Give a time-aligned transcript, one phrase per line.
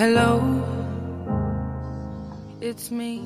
[0.00, 0.40] Hello,
[2.62, 3.20] it's me.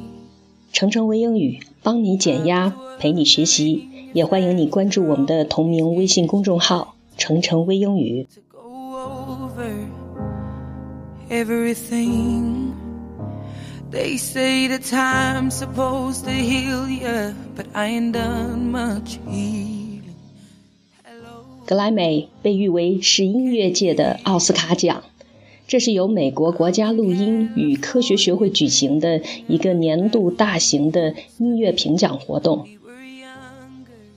[0.72, 8.26] 程程微英语帮你减压，陪你学习，也欢迎你关注我们的同名微信公众号“程程微英语”。
[8.34, 9.70] to go over
[11.30, 12.72] everything.
[13.92, 20.02] They say that time's supposed to heal ya, but I ain't done much healing.
[21.04, 25.04] Hello, 格莱美被誉为是音乐界的奥斯卡奖，
[25.66, 32.68] 这是由美国国家录音与科学学会举行的一个年度大型的音乐评奖活动。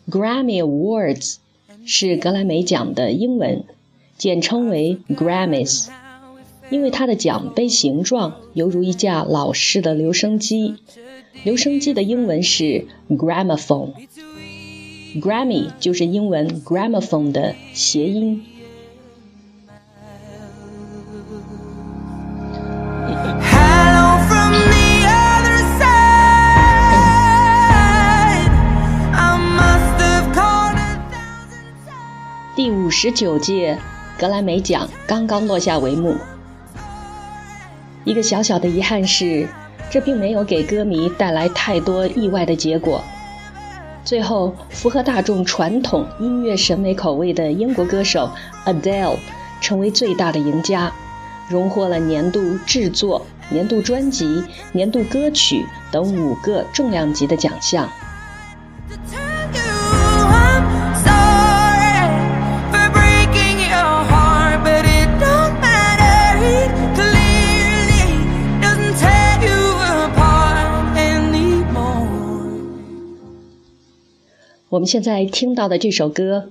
[0.09, 1.37] Grammy Awards
[1.85, 3.63] 是格莱美奖的英文，
[4.17, 5.87] 简称为 Grammys。
[6.69, 10.75] 因为它的奖杯形状犹如一架老式的留声机，
[11.45, 13.91] 留声机的英文是 gramophone。
[15.15, 18.43] Grammy 就是英文 gramophone 的谐音。
[32.99, 33.77] 十九届
[34.17, 36.15] 格莱美奖刚刚落下帷幕。
[38.03, 39.47] 一个小小的遗憾是，
[39.91, 43.03] 这并没有给歌迷带来太多意外的结果。
[44.03, 48.31] 最后，符合大众传统音乐审美口味的英国歌手
[48.65, 49.17] Adele
[49.61, 50.91] 成为最大的赢家，
[51.47, 57.87] 荣获了年度制作、年度专辑、年度歌曲等五个重量级的奖项。
[74.69, 76.49] 我们现在听到的这首歌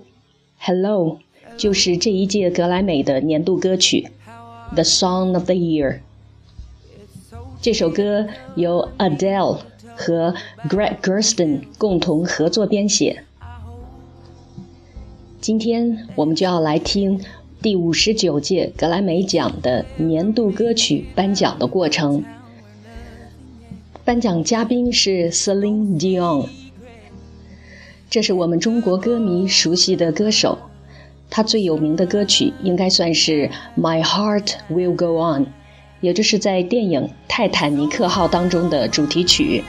[0.67, 1.19] 《Hello》
[1.59, 4.09] 就是这一届格莱美的年度歌曲
[4.75, 5.93] 《The Song of the Year》。
[7.61, 9.59] 这首歌由 Adele
[9.95, 10.35] 和
[10.67, 13.23] Greg Gersten 共同合作编写。
[15.43, 17.21] 今天我们就要来听
[17.61, 22.25] 第五十九届格莱美奖的年度歌曲颁奖的过程。
[24.07, 26.66] 颁奖嘉宾是 Celine Dion。
[28.09, 30.59] 这是我们中国歌迷熟悉的歌手，
[31.29, 33.51] 他最有名的歌曲应该算是
[33.81, 35.45] 《My Heart Will Go On》，
[36.01, 39.65] 也就是在电影《泰坦尼克号》当中的主题曲。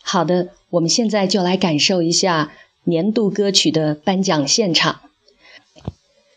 [0.00, 2.52] 好的，我们现在就来感受一下
[2.84, 5.00] 年度歌曲的颁奖现场。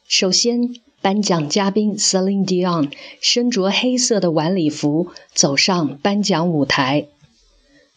[0.08, 2.92] 首先，颁奖嘉宾 Celine Dion
[3.22, 7.06] 身着黑色的晚礼服走上颁奖舞台。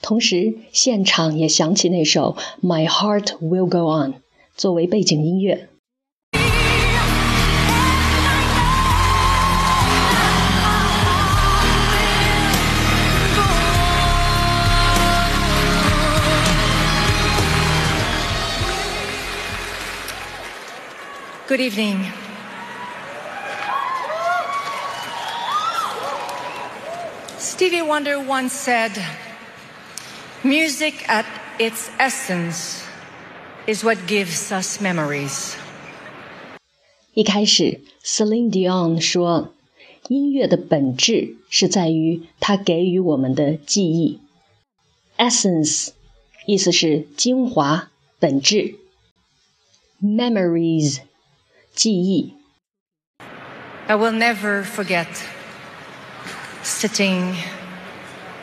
[0.02, 4.14] 同时，现场也响起那首《My Heart Will Go On》
[4.56, 5.70] 作为背景音乐。
[21.48, 22.12] Good evening.
[27.40, 28.92] Stevie Wonder once said,
[30.44, 31.26] Music at
[31.60, 32.84] its essence
[33.66, 35.56] is what gives us memories.
[37.14, 44.22] 一开始，Celine Dion 说：“音乐的本质是在于它给予我们的记忆。
[45.18, 45.90] Essence，
[46.46, 47.90] 意思是精华、
[48.20, 48.76] 本质。
[50.02, 51.00] Memories，
[51.74, 52.36] 记忆。
[53.88, 55.08] I will never forget
[56.64, 57.36] sitting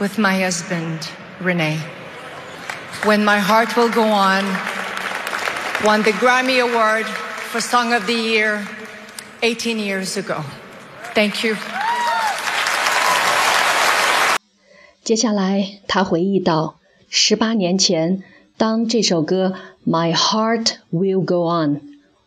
[0.00, 1.06] with my husband,
[1.41, 1.79] Rene.
[3.05, 4.43] When My Heart Will Go On
[5.85, 8.67] won the Grammy Award for Song of the Year
[9.41, 10.43] 18 years ago.
[11.15, 11.55] Thank you.
[15.03, 16.75] 接下来，他回忆到，
[17.09, 18.21] 十八年前，
[18.57, 19.53] 当这首歌
[19.89, 21.75] 《My Heart Will Go On》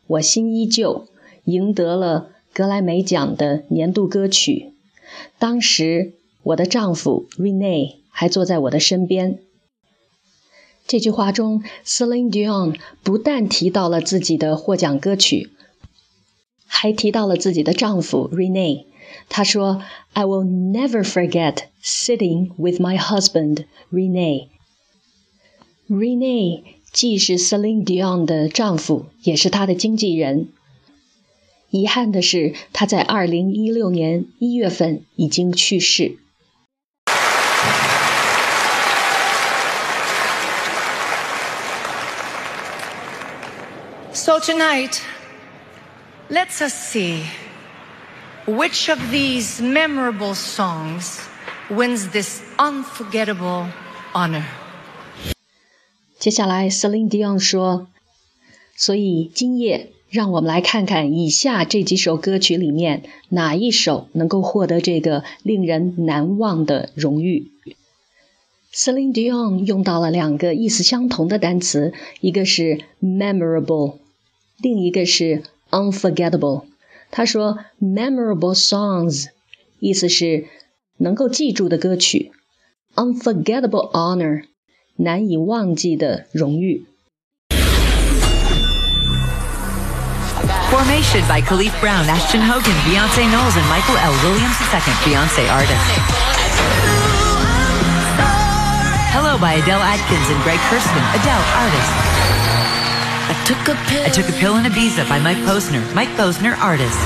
[0.07, 1.07] 我心依旧
[1.45, 4.73] 赢得了格莱美奖的年度歌曲，
[5.39, 9.41] 当时我的丈夫 Rene 还坐在我的身边。
[10.87, 15.51] 这句话中，Celine Dion 不但提到了自己的获奖歌曲，
[16.67, 18.85] 还提到了自己的丈夫 Rene。
[19.29, 19.83] 她说
[20.13, 24.49] ：“I will never forget sitting with my husband Rene。”
[25.89, 26.63] Rene
[26.93, 30.49] 既是 Celine Dion 的丈夫，也是她的经纪人。
[31.71, 36.19] 遗憾的是，他在二零一六年一月份已经去世。
[44.25, 45.03] So tonight,
[46.31, 47.25] Let's us see
[48.47, 51.21] which of these memorable songs
[51.69, 53.67] wins this unforgettable
[54.15, 54.45] honor.
[56.21, 57.89] 接下来，Celine Dion 说
[58.79, 67.49] ：“所以今夜，让我们来看看以下这几首歌曲里面哪一首能够获得这个令人难忘的荣誉。”
[68.73, 73.99] Celine Dion 用到了两个意思相同的单词，一个是 memorable，
[74.63, 76.67] 另一个是 unforgettable。
[77.11, 79.27] 他说 memorable songs，
[79.81, 80.47] 意思是
[80.99, 82.31] 能够记住的歌曲
[82.95, 84.45] ；unforgettable honor，
[84.95, 86.87] 难以忘记的荣誉。
[90.71, 94.15] Formation by Khalif Brown, Asheton Hogan, Beyonce Knowles, and Michael L.
[94.23, 95.91] Williams II, Beyonce artist.
[99.11, 102.12] Hello by Adele Adkins and Greg Kurstin, Adele artist.
[103.33, 104.05] I took a pill.
[104.05, 105.81] I took a pill in Ibiza by Mike Posner.
[105.95, 106.99] Mike Posner, artist.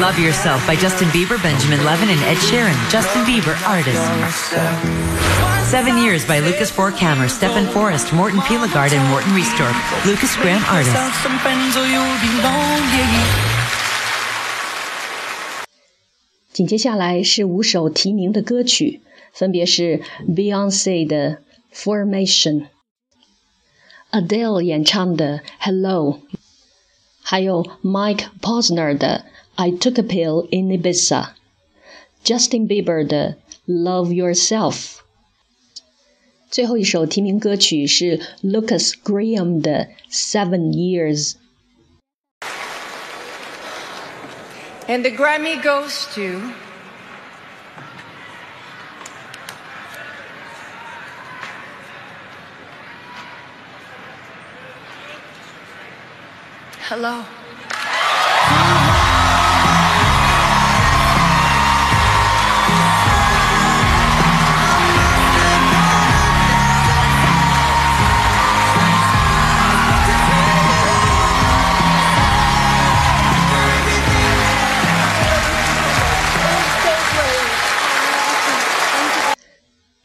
[0.00, 2.74] Love Yourself by Justin Bieber, Benjamin Levin, and Ed Sheeran.
[2.90, 4.02] Justin Bieber, artist.
[5.70, 9.72] Seven Years by Lukas Forchhammer, Stefan Forrest, Morten Pilegaard, and Morten Ristorp.
[10.04, 10.90] Lukas Graham, artist.
[12.42, 13.14] Beyonce
[16.52, 19.02] 紧接下来是五首提名的歌曲，
[19.32, 21.36] 分别是 Beyonce
[21.72, 22.66] formation
[24.10, 26.14] Adele 演唱的《Hello》，
[27.22, 29.26] 还有 Mike Posner 的
[29.62, 31.28] 《I Took a Pill in Ibiza》
[32.24, 33.36] ，Justin Bieber 的
[33.72, 34.72] 《Love Yourself》。
[36.50, 41.34] 最后一首提名歌曲是 Lukas Graham 的《Seven Years》。
[44.88, 46.69] And the Grammy goes to.
[56.90, 57.22] Hello.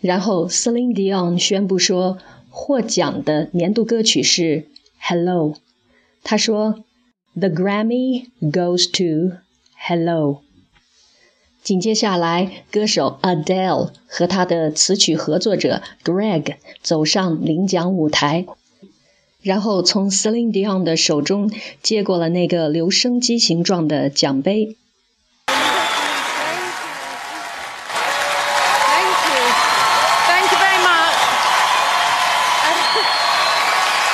[0.02, 2.20] 然后 Celine Dion 宣布说，
[2.52, 4.44] 获奖的年度歌曲是
[5.00, 5.50] 《Hello》。
[6.25, 6.85] 他说：“
[7.35, 9.37] The Grammy goes to
[9.77, 10.43] Hello。”
[11.63, 18.47] 紧接下来，歌手 Adele 和他的词曲合作者 Greg 走上领奖舞台，
[19.43, 21.51] 然后从 Celine Dion 的手中
[21.83, 24.77] 接过了那个留声机形状的奖杯。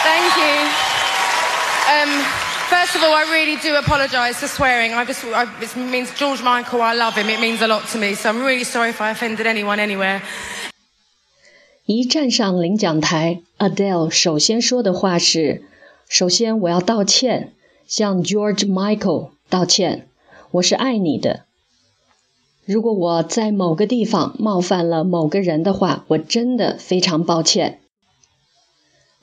[0.03, 0.80] Thank you.
[1.92, 2.10] Um,
[2.70, 4.94] first of all, I really do apologise for swearing.
[4.94, 7.28] I just, I, it means George Michael, I love him.
[7.30, 8.14] It means a lot to me.
[8.14, 10.22] So I'm really sorry if I offended anyone anywhere.
[11.86, 15.64] 一站上领奖台，Adele 首先说的话是
[16.08, 17.52] ：“首先我要道歉，
[17.86, 20.08] 向 George Michael 道歉，
[20.52, 21.44] 我是爱你的。
[22.66, 27.80] 如果我在某个地方冒犯了某个人的话，我真的非常抱歉。”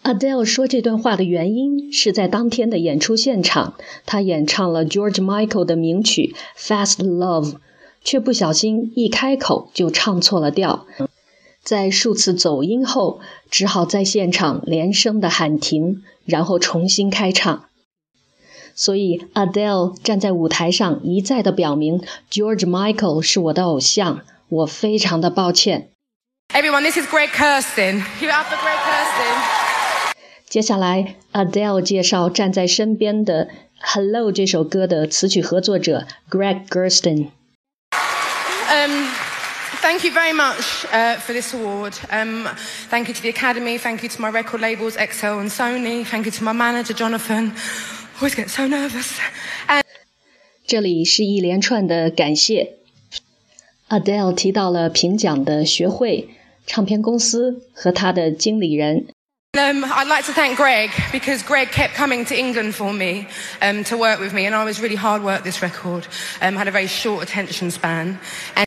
[0.02, 3.74] Adele 说这段话的原因是在当天的演出现场，
[4.06, 7.52] 她演唱了 George Michael 的名曲《Fast Love》，
[8.02, 10.86] 却不小心一开口就唱错了调。
[11.62, 13.20] 在数次走音后，
[13.50, 17.64] 只好在现场连声的喊停，然后重新开唱。
[18.74, 25.90] 所以 Adele 站在舞台上一再的表明，George Michael 是我的偶像，我非常的抱歉。
[26.54, 28.02] Everyone, this is Greg Kirsten.
[28.20, 29.67] Give it up for Greg Kirsten.
[30.48, 31.82] 接下来，Adele
[36.30, 37.30] Greg Kurstin。
[38.70, 39.08] Um,
[39.82, 41.92] thank you very much uh, for this award.
[42.10, 42.48] Um,
[42.88, 43.76] thank you to the Academy.
[43.78, 46.06] Thank you to my record labels, XL and Sony.
[46.06, 47.52] Thank you to my manager, Jonathan.
[48.18, 49.18] Always get so nervous.
[49.68, 49.82] And
[50.66, 52.76] 这里是一连串的感谢。
[53.90, 56.30] Adele 提到了评奖的学会、
[56.66, 59.08] 唱片公司和他的经理人
[59.57, 63.27] um, I'd like to thank Greg because Greg kept coming to England for me
[63.61, 66.07] um, to work with me, and I was really hard work this record.
[66.41, 68.17] Um, had a very short attention span.
[68.55, 68.65] And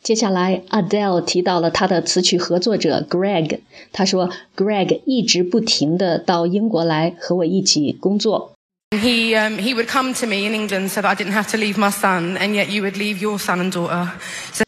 [0.00, 3.58] 接下来，Adele 提到了他的词曲合作者 Greg。
[3.92, 8.52] 他说，Greg 一直不停地到英国来和我一起工作。
[8.92, 11.58] He, um, he would come to me in England so that I didn't have to
[11.58, 14.08] leave my son, and yet you would leave your son and daughter.
[14.52, 14.61] So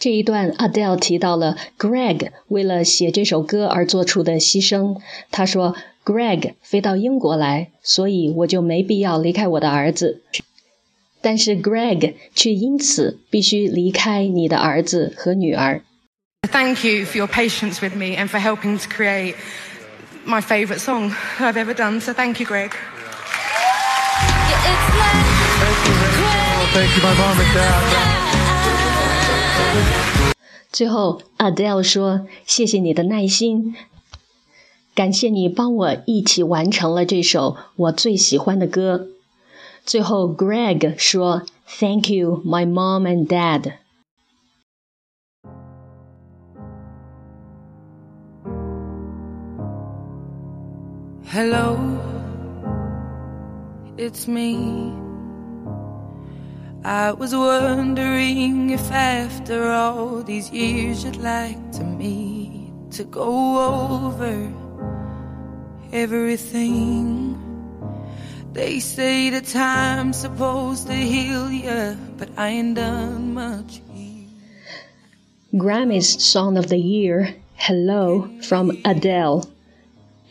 [0.00, 5.00] 这一段，Adele 提到了 Greg 为了写这首歌而做出的牺牲。
[5.30, 10.22] 他说 Greg 飞到英国来，所以我就没必要离开我的儿子。
[11.22, 15.82] 但是 Greg 却因此必须离开你的儿子和女儿。
[16.52, 19.34] Thank you for your patience with me and for helping to create
[20.24, 22.00] my favourite song I've ever done.
[22.00, 22.70] So thank you, Greg.
[26.72, 28.09] Thank you, my mom and dad.
[30.71, 33.75] 最后，Adele 说：“谢谢你的耐心，
[34.95, 39.07] 感谢你帮我一起完成了这首我最喜欢的歌。”
[39.85, 41.43] 最后，Greg 说
[41.79, 43.73] ：“Thank you, my mom and dad。”
[51.33, 51.77] Hello,
[53.97, 55.10] it's me.
[56.83, 64.51] I was wondering if after all these years you'd like to meet to go over
[65.93, 67.37] everything.
[68.53, 73.81] They say the time's supposed to heal you, but I ain't done much.
[75.55, 79.47] Grammy's Song of the Year, Hello from Adele,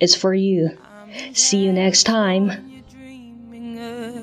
[0.01, 0.77] is for you.
[1.33, 2.70] See you next time.